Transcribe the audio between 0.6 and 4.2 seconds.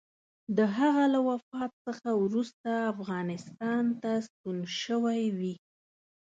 هغه له وفات څخه وروسته افغانستان ته